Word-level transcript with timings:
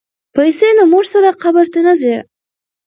پیسې 0.35 0.69
له 0.77 0.83
موږ 0.91 1.05
سره 1.13 1.29
قبر 1.43 1.65
ته 1.73 1.79
نه 1.87 1.93
ځي. 2.01 2.15